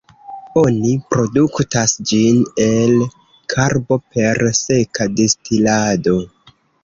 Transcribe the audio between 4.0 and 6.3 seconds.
per seka distilado.